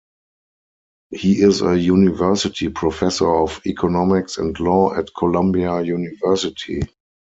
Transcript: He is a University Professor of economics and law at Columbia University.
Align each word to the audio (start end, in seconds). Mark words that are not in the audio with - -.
He 1.11 1.41
is 1.43 1.61
a 1.61 1.77
University 1.79 2.69
Professor 2.69 3.31
of 3.35 3.61
economics 3.67 4.39
and 4.39 4.59
law 4.59 4.95
at 4.95 5.13
Columbia 5.15 5.79
University. 5.83 6.81